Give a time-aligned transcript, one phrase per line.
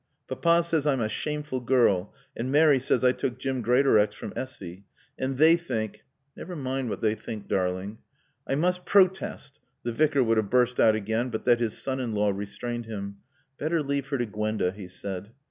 [0.27, 4.83] Papa says I'm a shameful girl, and Mary says I took Jim Greatorex from Essy.
[5.19, 7.99] And they think" "Never mind what they think, darling."
[8.47, 12.15] "I must protest" The Vicar would have burst out again but that his son in
[12.15, 13.17] law restrained him.
[13.59, 15.33] "Better leave her to Gwenda," he said.